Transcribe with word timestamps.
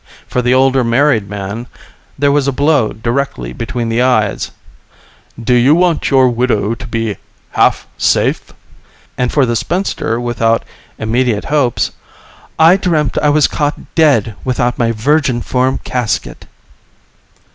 For 0.25 0.41
the 0.41 0.51
older 0.55 0.83
married 0.83 1.29
man, 1.29 1.67
there 2.17 2.31
was 2.31 2.47
a 2.47 2.51
blow 2.51 2.91
directly 2.91 3.53
between 3.53 3.87
the 3.87 4.01
eyes: 4.01 4.49
"Do 5.39 5.53
You 5.53 5.75
Want 5.75 6.09
Your 6.09 6.27
Widow 6.27 6.73
to 6.73 6.87
Be 6.87 7.17
Half 7.51 7.85
Safe?" 7.99 8.51
And, 9.15 9.31
for 9.31 9.45
the 9.45 9.55
spinster 9.55 10.19
without 10.19 10.63
immediate 10.97 11.45
hopes, 11.45 11.91
"_I 12.57 12.81
Dreamt 12.81 13.19
I 13.19 13.29
Was 13.29 13.45
Caught 13.45 13.93
Dead 13.93 14.33
Without 14.43 14.79
My 14.79 14.91
Virginform 14.91 15.83
Casket! 15.83 16.47